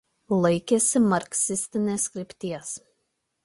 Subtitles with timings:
[0.45, 2.77] Laikėsi marksistinės krypties.